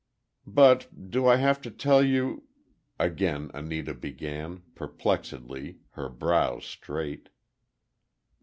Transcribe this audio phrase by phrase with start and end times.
[0.47, 2.45] "But do I have to tell you—"
[2.97, 7.29] again Anita began, perplexedly—her brows straight.